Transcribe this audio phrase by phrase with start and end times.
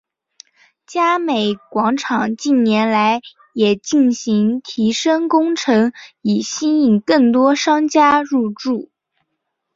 [1.27, 3.21] 美嘉广场近年来
[3.53, 5.93] 也进行提升工程
[6.23, 8.89] 以吸引更多商家入住。